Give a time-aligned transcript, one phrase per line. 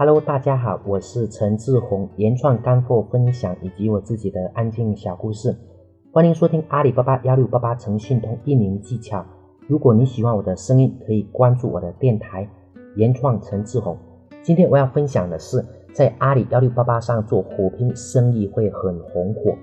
[0.00, 5.56] Hello，大家好，我是陈志宏，原创干货分享以及我自己的安静小故事，
[6.12, 9.26] 欢迎收听阿里巴巴幺六八八诚信通运营技巧。
[9.66, 12.48] 如果你喜欢我的声音，可以关注我的电台
[12.94, 13.98] 原创陈志宏。
[14.40, 19.56] 今天我要分享的是，在阿里幺六八八上做火拼生意会很红火。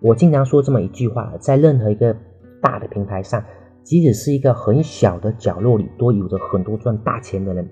[0.00, 2.16] 我经常说这么一句话，在任何一个
[2.62, 3.44] 大的平台上。
[3.82, 7.68] 即使是一个很小的角落里，都有着很多赚大钱的人。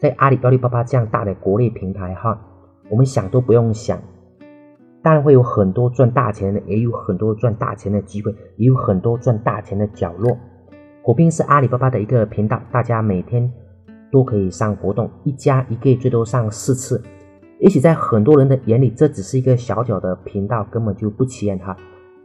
[0.00, 2.40] 在阿里、阿里巴巴这样大的国内平台，哈，
[2.88, 4.00] 我们想都不用想，
[5.02, 10.34] 当然会有很多赚大钱的，也有很多赚大钱的机会，也有很多赚大钱的角落。
[11.02, 13.52] 火拼是阿里巴巴的一个频道，大家每天
[14.10, 17.02] 都可以上活动，一家一个最多上四次。
[17.58, 21.76] 也许在很多人的眼里，这只是一个小小的频道，根本就不起眼哈。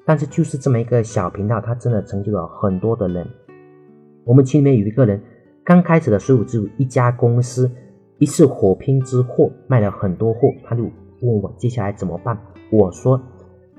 [0.06, 3.28] 但是就是这么一个小频道，它真的成就了很多的人。
[4.24, 5.22] 我们群里面有一个人，
[5.66, 7.72] 刚开始的时候只有一家公司，
[8.20, 12.40] 一次火拼之货卖了很多货，他就问我接下来怎么办。
[12.72, 13.20] 我说，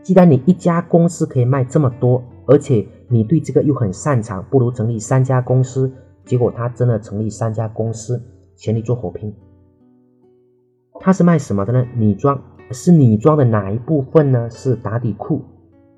[0.03, 5.93] 既然你一家公司可以卖这么多，而且你对这个又很擅长，不如成立三家公司。
[6.25, 8.21] 结果他真的成立三家公司，
[8.57, 9.33] 全力做火拼。
[10.99, 11.87] 他是卖什么的呢？
[11.95, 12.43] 女装，
[12.73, 14.51] 是女装的哪一部分呢？
[14.51, 15.41] 是打底裤。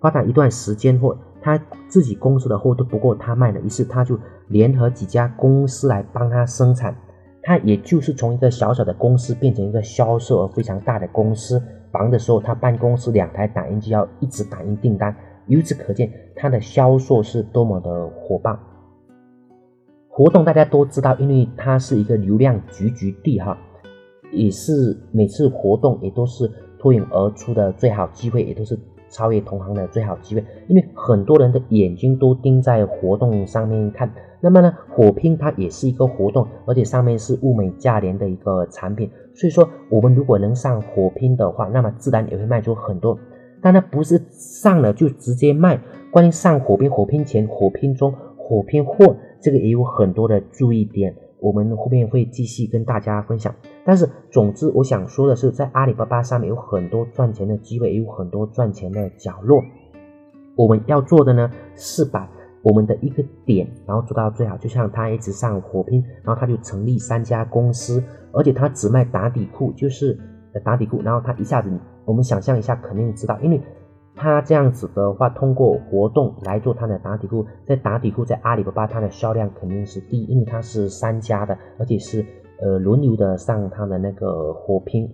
[0.02, 1.16] 发展一段时间后，
[1.56, 4.18] 他自己公司的货都不够他卖的，于是他就
[4.48, 6.94] 联合几家公司来帮他生产。
[7.42, 11.62] 他也就是从一个小小的公司变成一个销售额非常大的公司。
[11.90, 18.58] 忙的时候，他办公室两台打印机要一直打印订单，由此可见他的销售是多么的火爆。
[20.06, 23.56] 活动大家都知道，因为它是一个流量聚集地哈，
[24.32, 28.78] 也是每次活动也都是脱颖而出的最好机会，也都是。
[29.10, 34.12] 超越同行的最好机会，因为很多人的眼睛都盯在活动上面看。
[34.40, 39.10] 那么呢，火拼它也是一个活动，而且上面是物美价廉的一个产品。
[39.34, 43.18] 所以说，我们如果能上火拼的话，那么自然也会卖出很多。
[43.60, 45.80] 但它不是上了就直接卖，
[46.12, 51.14] 关于上火拼、火拼前、火拼中、火拼后，这个也有很多的注意点。
[51.40, 53.54] 我们后面会继续跟大家分享，
[53.88, 59.62] 但是总之我想说的是，在阿里巴巴上面有很多赚钱的机会，也有很多赚钱的角落。
[60.56, 62.28] 我们要做的呢，是把
[62.62, 64.58] 我们的一个点，然后做到最好。
[64.58, 70.18] 就像他一直上火拼，然后他就成立三家公司，而且他只卖打底裤，就是
[70.62, 71.70] 打底裤，然后他一下子，
[72.04, 73.58] 我们想象一下，肯定知道，因为。
[74.20, 82.26] 他这样子的话，通过活动来做他的打底裤，在打底裤在阿里巴巴，它的销量肯定是第一，因为它是三家的，而且是
[82.60, 85.08] 呃轮流的上他的那个火拼，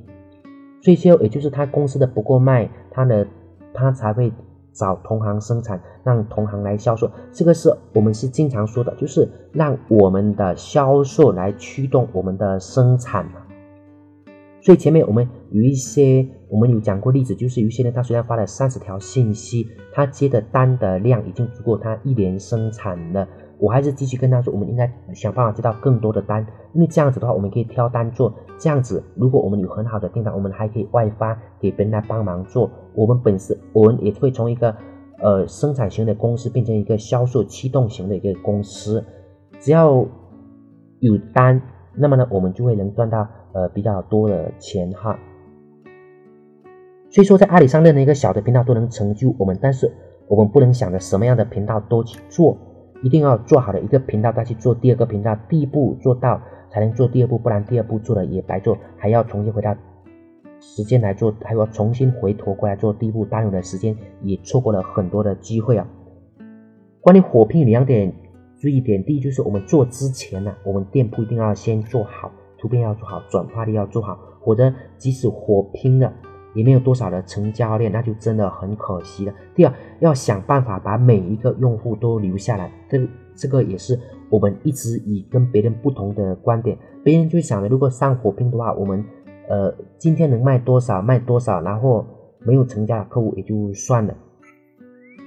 [0.81, 3.27] 所以说也就是他公司的不够卖，他的
[3.73, 4.33] 他才会
[4.73, 13.43] 找同行生产，让同行来销售，这个是我们是经常说的，就是让我们的销售来驱动我们的生产嘛。
[14.61, 23.29] 所以前面我们有一些，我们有讲过例子，就是有些人他虽然发了三十条信息，他接的单的量已经足够他一年生产了，
[23.65, 28.31] 我还是继续跟他说，我们应该想办法接到更多的单，因为这样子的话，我们可以挑单做。
[28.59, 32.71] 这样子，如果我们有很好的订单，我们还可以外发给别人来帮忙做。
[32.95, 34.77] 我们本身我们也会从一个
[35.23, 39.03] 呃生产型的公司变成一个销售驱动型的一个公司，
[39.59, 40.07] 只要
[41.01, 41.63] 有单，
[41.97, 43.27] 那么呢，我们就会能赚到。
[43.55, 45.17] 呃，比较多的钱哈，
[47.09, 49.89] 所以说在阿里上任何一个小的频道都能成就我们，但是
[50.27, 52.59] 我们不能想着什么样的频道都去做，
[53.05, 59.77] 一定要做好的一个频道再去做第二个频道，第一步做到才能做第二步，不然第二步做了也白做，还要重新回到
[60.59, 65.87] 时间来做，还要重新回头过来做第一步，耽误的时间也错过了很多的机会啊。
[67.03, 68.11] 关于火拼两点
[68.59, 72.33] 注意点，第一就是我们做之前呢，我们店铺一定要先做好。
[72.57, 76.11] 图片要做好，转化率要做好，否则即使火拼了，
[76.55, 79.35] 也没有多少的成交量，那就真的很可惜了。
[79.55, 83.01] 第二，要想办法把每一个用户都留下来，这
[83.35, 83.99] 这个也是
[84.31, 86.79] 我们一直以跟别人不同的观点。
[87.03, 89.05] 别人就想着，如果上火拼的话，我们
[89.49, 92.07] 呃今天能卖多少卖多少，然后
[92.39, 94.15] 没有成交的客户也就算了。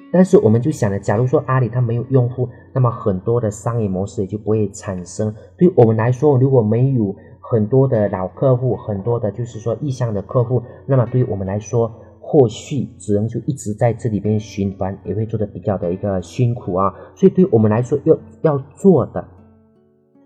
[0.09, 5.35] 但是我们就想着，假如说阿里它没有用户，那么很多的商业模式也就不会产生。
[5.57, 7.13] 对我们来说，如果没有
[7.49, 16.93] 很多的老客户，很多的就是说意向的客户，那么对于我们来说，或许只能就一直在这里边循环，也会做的比较的一个辛苦啊。
[17.15, 19.27] 所以对于我们来说，要要做的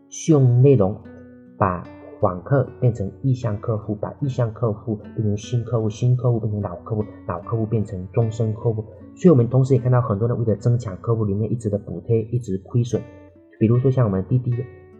[0.10, 0.96] 是用内容
[1.58, 1.84] 把。
[2.22, 8.86] 访客变成意向客户，把意向客户变成新客户，新客户变成老客户，老客户变成终身客户。
[9.16, 13.02] 所以，我们同时也看到很多人为了增强客户里面一直的补贴，一直亏损。
[13.60, 14.52] 比如说像我们滴滴，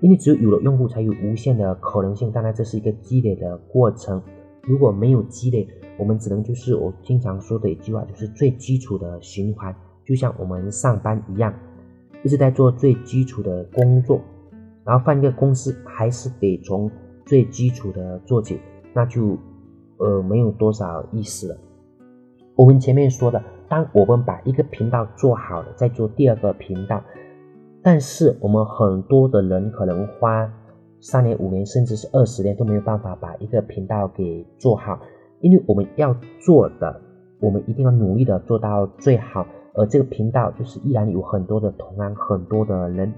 [0.02, 2.32] 因为只有有了用户，才有无限的可能性。
[2.32, 4.22] 当然，这是一个积累的过程。
[4.64, 5.68] 如果没有积累，
[5.98, 11.54] 我们只能就是我经常说的一句话，就是最基础的循环，就像我们上班一样，
[12.24, 14.20] 一直在做最基础的工作，
[14.84, 16.90] 然后换一个公司，还是得从
[17.26, 18.60] 最基础的做起，
[18.94, 19.38] 那就
[19.98, 21.58] 呃没有多少意思了。
[22.56, 27.04] 我们前面说的，当我们把一个频道做好了，再做第二个频道。
[27.84, 30.48] 但是我们很多的人可能花
[31.00, 35.00] 三年、五年，甚至是二十年都没有办法把一个频道给做好，
[35.40, 37.02] 因为我们要做的，
[37.40, 39.46] 我们一定要努力的做到最好。
[39.74, 43.12] 而这个频道就是依然有很多的同行、很多的人，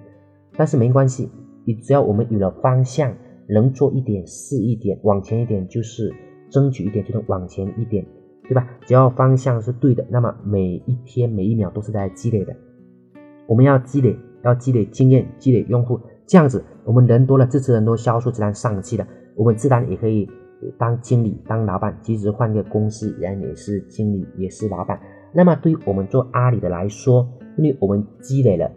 [0.56, 1.30] 但是没关系，
[1.65, 3.13] 你只要我们有了方向，
[3.50, 6.13] 能做一点是一点，往前一点就是
[6.50, 8.06] 争取一点就能往前一点，
[8.44, 8.65] 对吧？
[8.86, 12.56] 只要方向是对的，那么每一天每一秒都是在积累的，
[13.45, 14.15] 我们要积累。
[14.43, 20.29] 要积累经验，积累用户，这样子我们人多了，支持人多，销售自然上去了，我们自然也可以
[20.77, 21.97] 当经理、当老板。
[22.01, 24.99] 即使换个公司，人也是经理，也是老板。
[25.33, 28.69] 那么对于我们做阿里的来说，因为我们积累了，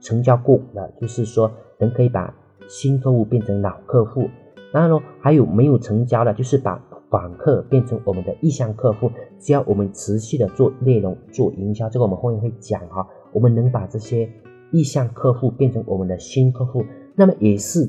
[0.00, 2.34] 成交过了，就是说人可以把
[2.68, 4.28] 新客户变成老客户。
[4.72, 9.10] 然后呢，还有没有成交的，就是把访客变成我们的意向客户。
[9.38, 14.28] 只要我们持续的做内容、做营销，这个我们后面会讲哈，我们能把这些。
[14.72, 16.84] 意向客户变成我们的新客户，
[17.14, 17.88] 那么也是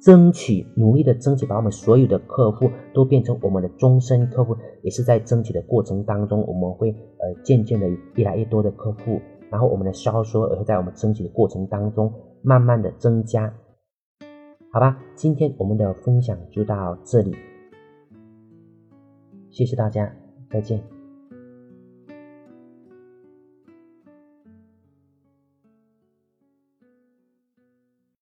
[0.00, 9.20] 争取努力的争取，把我们所有的客户都变成我们的终身客户，也是在争取的过程当中，我们会呃渐渐的越来越多的客户，
[9.50, 13.52] 然后我们的销售也会在我们争取的过程当中慢慢的增加，
[14.72, 17.34] 好吧，今天我们的分享就到这里，
[19.50, 20.14] 谢谢大家，
[20.50, 20.97] 再见。